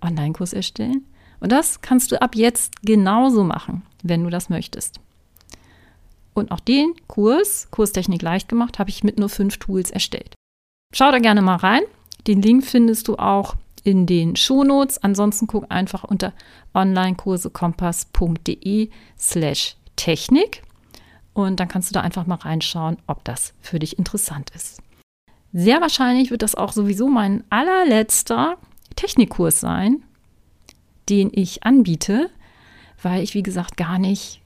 Online-Kurs 0.00 0.54
erstellen. 0.54 1.04
Und 1.40 1.52
das 1.52 1.82
kannst 1.82 2.10
du 2.10 2.22
ab 2.22 2.34
jetzt 2.34 2.80
genauso 2.80 3.44
machen, 3.44 3.82
wenn 4.02 4.24
du 4.24 4.30
das 4.30 4.48
möchtest. 4.48 4.98
Und 6.32 6.52
auch 6.52 6.60
den 6.60 6.94
Kurs, 7.06 7.68
Kurstechnik 7.70 8.22
leicht 8.22 8.48
gemacht, 8.48 8.78
habe 8.78 8.88
ich 8.88 9.04
mit 9.04 9.18
nur 9.18 9.28
fünf 9.28 9.58
Tools 9.58 9.90
erstellt. 9.90 10.34
Schau 10.94 11.12
da 11.12 11.18
gerne 11.18 11.42
mal 11.42 11.56
rein. 11.56 11.82
Den 12.26 12.40
Link 12.40 12.64
findest 12.64 13.08
du 13.08 13.16
auch 13.16 13.56
in 13.86 14.06
den 14.06 14.34
Shownotes. 14.34 14.98
Ansonsten 14.98 15.46
guck 15.46 15.70
einfach 15.70 16.02
unter 16.02 16.32
onlinekursekompass.de 16.74 18.90
slash 19.16 19.76
Technik 19.94 20.64
und 21.32 21.60
dann 21.60 21.68
kannst 21.68 21.90
du 21.90 21.94
da 21.94 22.00
einfach 22.00 22.26
mal 22.26 22.34
reinschauen, 22.34 22.96
ob 23.06 23.22
das 23.24 23.54
für 23.60 23.78
dich 23.78 23.96
interessant 23.98 24.50
ist. 24.54 24.82
Sehr 25.52 25.80
wahrscheinlich 25.80 26.32
wird 26.32 26.42
das 26.42 26.56
auch 26.56 26.72
sowieso 26.72 27.06
mein 27.08 27.44
allerletzter 27.48 28.56
Technikkurs 28.96 29.60
sein, 29.60 30.02
den 31.08 31.30
ich 31.32 31.62
anbiete, 31.62 32.28
weil 33.00 33.22
ich, 33.22 33.34
wie 33.34 33.44
gesagt, 33.44 33.76
gar 33.76 34.00
nicht 34.00 34.40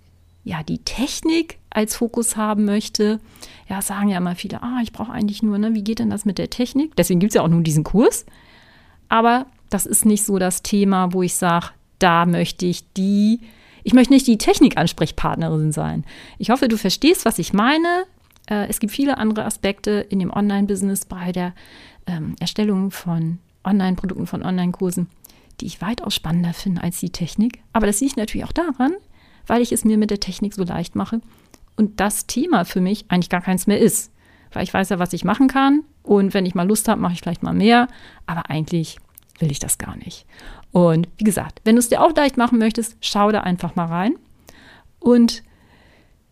ja, 0.44 0.62
die 0.62 0.78
Technik 0.78 1.58
als 1.70 1.96
Fokus 1.96 2.36
haben 2.36 2.66
möchte. 2.66 3.20
Ja, 3.68 3.80
sagen 3.80 4.08
ja 4.08 4.18
immer 4.18 4.36
viele, 4.36 4.62
ah, 4.62 4.80
ich 4.82 4.92
brauche 4.92 5.12
eigentlich 5.12 5.42
nur, 5.42 5.56
ne, 5.58 5.72
wie 5.74 5.84
geht 5.84 5.98
denn 5.98 6.10
das 6.10 6.26
mit 6.26 6.38
der 6.38 6.50
Technik? 6.50 6.94
Deswegen 6.96 7.20
gibt 7.20 7.30
es 7.30 7.36
ja 7.36 7.42
auch 7.42 7.48
nur 7.48 7.62
diesen 7.62 7.84
Kurs. 7.84 8.26
Aber 9.10 9.46
das 9.68 9.84
ist 9.84 10.06
nicht 10.06 10.24
so 10.24 10.38
das 10.38 10.62
Thema, 10.62 11.12
wo 11.12 11.22
ich 11.22 11.34
sage, 11.34 11.66
da 11.98 12.24
möchte 12.24 12.64
ich 12.64 12.90
die, 12.94 13.40
ich 13.84 13.92
möchte 13.92 14.14
nicht 14.14 14.26
die 14.26 14.38
Technikansprechpartnerin 14.38 15.72
sein. 15.72 16.04
Ich 16.38 16.48
hoffe, 16.48 16.68
du 16.68 16.78
verstehst, 16.78 17.26
was 17.26 17.38
ich 17.38 17.52
meine. 17.52 18.04
Äh, 18.46 18.68
es 18.68 18.80
gibt 18.80 18.94
viele 18.94 19.18
andere 19.18 19.44
Aspekte 19.44 19.90
in 20.08 20.18
dem 20.20 20.32
Online-Business 20.32 21.04
bei 21.04 21.32
der 21.32 21.54
ähm, 22.06 22.36
Erstellung 22.40 22.90
von 22.90 23.38
Online-Produkten, 23.64 24.26
von 24.26 24.42
Online-Kursen, 24.42 25.08
die 25.60 25.66
ich 25.66 25.82
weitaus 25.82 26.14
spannender 26.14 26.54
finde 26.54 26.82
als 26.82 27.00
die 27.00 27.10
Technik. 27.10 27.62
Aber 27.72 27.86
das 27.86 28.00
liegt 28.00 28.16
natürlich 28.16 28.46
auch 28.46 28.52
daran, 28.52 28.94
weil 29.46 29.60
ich 29.60 29.72
es 29.72 29.84
mir 29.84 29.98
mit 29.98 30.10
der 30.10 30.20
Technik 30.20 30.54
so 30.54 30.64
leicht 30.64 30.94
mache 30.94 31.20
und 31.76 32.00
das 32.00 32.26
Thema 32.26 32.64
für 32.64 32.80
mich 32.80 33.04
eigentlich 33.08 33.28
gar 33.28 33.42
keins 33.42 33.66
mehr 33.66 33.78
ist. 33.78 34.12
Weil 34.52 34.64
ich 34.64 34.74
weiß 34.74 34.88
ja, 34.88 34.98
was 34.98 35.12
ich 35.12 35.24
machen 35.24 35.48
kann 35.48 35.84
und 36.02 36.34
wenn 36.34 36.46
ich 36.46 36.54
mal 36.54 36.66
Lust 36.66 36.88
habe, 36.88 37.00
mache 37.00 37.12
ich 37.12 37.20
vielleicht 37.20 37.42
mal 37.42 37.54
mehr, 37.54 37.88
aber 38.26 38.50
eigentlich 38.50 38.98
will 39.38 39.50
ich 39.50 39.58
das 39.58 39.78
gar 39.78 39.96
nicht. 39.96 40.26
Und 40.72 41.08
wie 41.18 41.24
gesagt, 41.24 41.60
wenn 41.64 41.76
du 41.76 41.80
es 41.80 41.88
dir 41.88 42.02
auch 42.02 42.14
leicht 42.14 42.36
machen 42.36 42.58
möchtest, 42.58 42.96
schau 43.00 43.32
da 43.32 43.40
einfach 43.40 43.74
mal 43.76 43.86
rein. 43.86 44.14
Und 44.98 45.42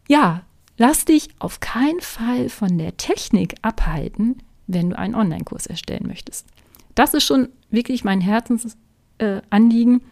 ja, 0.09 0.43
lass 0.77 1.05
dich 1.05 1.29
auf 1.39 1.61
keinen 1.61 2.01
Fall 2.01 2.49
von 2.49 2.79
der 2.79 2.97
Technik 2.97 3.55
abhalten, 3.63 4.43
wenn 4.67 4.91
du 4.91 4.99
einen 4.99 5.15
Online-Kurs 5.15 5.67
erstellen 5.67 6.07
möchtest. 6.07 6.47
Das 6.95 7.15
ist 7.15 7.25
schon 7.25 7.49
wirklich 7.71 8.05
mein 8.05 8.21
Herzensanliegen, 8.21 9.97
äh, 9.97 10.05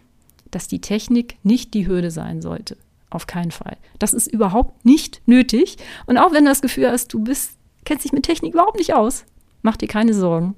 dass 0.51 0.69
die 0.69 0.81
Technik 0.81 1.37
nicht 1.43 1.75
die 1.75 1.87
Hürde 1.87 2.11
sein 2.11 2.41
sollte. 2.41 2.77
Auf 3.11 3.27
keinen 3.27 3.51
Fall. 3.51 3.77
Das 3.99 4.13
ist 4.13 4.27
überhaupt 4.27 4.85
nicht 4.85 5.23
nötig. 5.27 5.77
Und 6.07 6.19
auch 6.19 6.33
wenn 6.33 6.45
du 6.45 6.51
das 6.51 6.63
Gefühl 6.63 6.91
hast, 6.91 7.13
du 7.13 7.21
bist, 7.21 7.56
kennst 7.87 8.05
dich 8.05 8.13
mit 8.13 8.25
Technik 8.25 8.53
überhaupt 8.53 8.77
nicht 8.77 8.93
aus, 8.93 9.25
mach 9.63 9.77
dir 9.77 9.89
keine 9.89 10.13
Sorgen. 10.13 10.57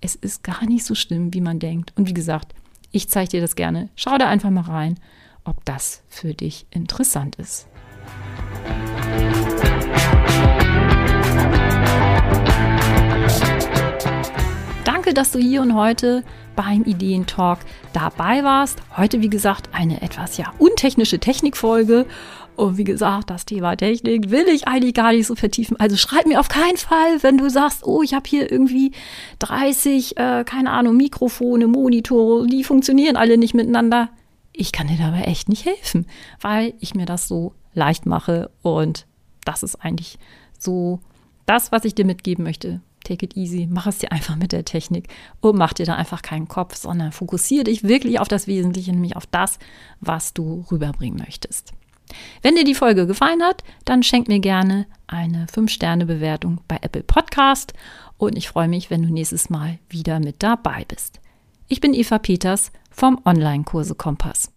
Es 0.00 0.14
ist 0.14 0.42
gar 0.42 0.64
nicht 0.64 0.86
so 0.86 0.94
schlimm, 0.94 1.34
wie 1.34 1.42
man 1.42 1.58
denkt. 1.58 1.92
Und 1.96 2.08
wie 2.08 2.14
gesagt, 2.14 2.54
ich 2.92 3.10
zeige 3.10 3.28
dir 3.28 3.40
das 3.42 3.56
gerne. 3.56 3.90
Schau 3.96 4.16
da 4.16 4.28
einfach 4.28 4.48
mal 4.50 4.62
rein, 4.62 4.98
ob 5.44 5.62
das 5.66 6.02
für 6.08 6.32
dich 6.32 6.66
interessant 6.70 7.36
ist. 7.36 7.66
Danke, 14.84 15.12
dass 15.12 15.32
du 15.32 15.38
hier 15.40 15.60
und 15.60 15.74
heute 15.74 16.22
beim 16.56 16.84
Ideentalk 16.84 17.58
dabei 17.92 18.44
warst. 18.44 18.80
Heute, 18.96 19.22
wie 19.22 19.30
gesagt, 19.30 19.70
eine 19.72 20.02
etwas 20.02 20.36
ja 20.36 20.52
untechnische 20.58 21.18
Technikfolge. 21.18 22.06
Und 22.60 22.76
wie 22.76 22.84
gesagt, 22.84 23.30
das 23.30 23.46
Thema 23.46 23.74
Technik 23.74 24.28
will 24.28 24.46
ich 24.46 24.68
eigentlich 24.68 24.92
gar 24.92 25.12
nicht 25.12 25.26
so 25.26 25.34
vertiefen. 25.34 25.80
Also 25.80 25.96
schreib 25.96 26.26
mir 26.26 26.38
auf 26.38 26.50
keinen 26.50 26.76
Fall, 26.76 27.22
wenn 27.22 27.38
du 27.38 27.48
sagst, 27.48 27.86
oh, 27.86 28.02
ich 28.02 28.12
habe 28.12 28.28
hier 28.28 28.52
irgendwie 28.52 28.92
30, 29.38 30.18
äh, 30.18 30.44
keine 30.44 30.70
Ahnung, 30.70 30.94
Mikrofone, 30.98 31.68
Monitore, 31.68 32.46
die 32.46 32.62
funktionieren 32.62 33.16
alle 33.16 33.38
nicht 33.38 33.54
miteinander. 33.54 34.10
Ich 34.52 34.72
kann 34.72 34.88
dir 34.88 34.98
dabei 34.98 35.22
echt 35.22 35.48
nicht 35.48 35.64
helfen, 35.64 36.04
weil 36.42 36.74
ich 36.80 36.94
mir 36.94 37.06
das 37.06 37.28
so 37.28 37.54
leicht 37.72 38.04
mache. 38.04 38.50
Und 38.60 39.06
das 39.46 39.62
ist 39.62 39.76
eigentlich 39.76 40.18
so 40.58 41.00
das, 41.46 41.72
was 41.72 41.86
ich 41.86 41.94
dir 41.94 42.04
mitgeben 42.04 42.44
möchte 42.44 42.82
take 43.02 43.24
it 43.24 43.36
easy, 43.36 43.66
mach 43.68 43.86
es 43.86 43.98
dir 43.98 44.12
einfach 44.12 44.36
mit 44.36 44.52
der 44.52 44.64
Technik 44.64 45.08
und 45.40 45.56
mach 45.56 45.72
dir 45.72 45.86
da 45.86 45.96
einfach 45.96 46.20
keinen 46.20 46.48
Kopf, 46.48 46.76
sondern 46.76 47.12
fokussiere 47.12 47.64
dich 47.64 47.82
wirklich 47.82 48.20
auf 48.20 48.28
das 48.28 48.46
Wesentliche, 48.46 48.92
nämlich 48.92 49.16
auf 49.16 49.26
das, 49.26 49.58
was 50.00 50.34
du 50.34 50.64
rüberbringen 50.70 51.18
möchtest. 51.18 51.72
Wenn 52.42 52.54
dir 52.54 52.64
die 52.64 52.74
Folge 52.74 53.06
gefallen 53.06 53.42
hat, 53.42 53.64
dann 53.84 54.02
schenk 54.02 54.28
mir 54.28 54.40
gerne 54.40 54.86
eine 55.06 55.46
5-Sterne-Bewertung 55.46 56.60
bei 56.68 56.78
Apple 56.80 57.02
Podcast 57.02 57.74
und 58.16 58.36
ich 58.36 58.48
freue 58.48 58.68
mich, 58.68 58.90
wenn 58.90 59.02
du 59.02 59.12
nächstes 59.12 59.50
Mal 59.50 59.78
wieder 59.88 60.20
mit 60.20 60.42
dabei 60.42 60.84
bist. 60.86 61.20
Ich 61.68 61.80
bin 61.80 61.94
Eva 61.94 62.18
Peters 62.18 62.72
vom 62.90 63.20
Online-Kurse 63.24 63.94
Kompass. 63.94 64.52